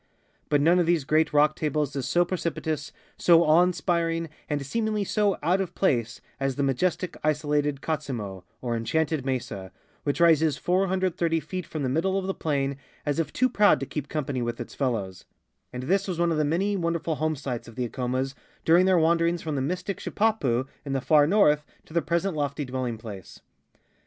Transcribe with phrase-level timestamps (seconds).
[0.49, 5.03] But none of these great rock tables is so precipitous, so awe inspiring, and seemingly
[5.03, 11.39] so out of place as the majestic isolateil Katzimo or E]nchanted Mesa, which rises 430
[11.41, 14.59] feet from the middle of the plain as if too proud to kee|) comyiany with
[14.59, 15.25] it s fellows;
[15.71, 18.05] and this was one of the many wonderful homesites of tlie 10 274 THE ENCHANTED
[18.09, 22.01] MESA Acoraas durino; their wanderings from the mystic Shipiipu in the far north to their
[22.01, 23.41] present loft}^ dwelling place.